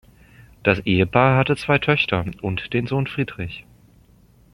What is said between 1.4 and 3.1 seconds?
zwei Töchter und den Sohn